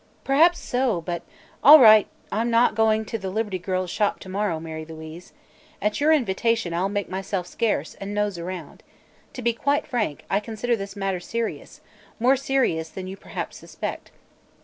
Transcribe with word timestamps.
"Perhaps 0.23 0.57
so; 0.57 0.99
but" 0.99 1.21
"All 1.63 1.79
right. 1.79 2.07
I'm 2.31 2.49
not 2.49 2.73
going 2.73 3.05
to 3.05 3.19
the 3.19 3.29
Liberty 3.29 3.59
Girls' 3.59 3.91
Shop 3.91 4.19
to 4.21 4.29
morrow, 4.29 4.59
Mary 4.59 4.83
Louise. 4.83 5.31
At 5.79 6.01
your 6.01 6.11
invitation 6.11 6.73
I'll 6.73 6.89
make 6.89 7.07
myself 7.07 7.45
scarce, 7.45 7.93
and 8.01 8.11
nose 8.11 8.39
around. 8.39 8.81
To 9.33 9.43
be 9.43 9.53
quite 9.53 9.85
frank, 9.85 10.25
I 10.27 10.39
consider 10.39 10.75
this 10.75 10.95
matter 10.95 11.19
serious; 11.19 11.81
more 12.19 12.35
serious 12.35 12.89
than 12.89 13.05
you 13.05 13.15
perhaps 13.15 13.57
suspect. 13.57 14.09